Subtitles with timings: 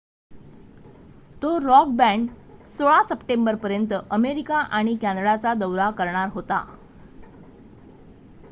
[1.41, 2.29] तो rock band
[2.69, 6.63] 16 सप्टेंबरपर्यंत America आणि कॅनडाचा दौरा करणार होता